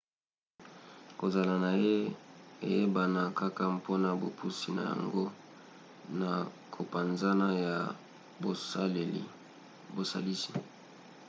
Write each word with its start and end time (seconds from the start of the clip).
kozala 1.19 1.53
na 1.65 1.71
ye 1.83 1.95
eyebana 2.67 3.21
kaka 3.39 3.63
mpona 3.77 4.09
bopusi 4.21 4.69
na 4.75 4.83
yango 4.91 5.25
na 6.19 6.31
kopanzana 6.73 7.47
ya 7.65 7.77
bozalisi 9.95 10.51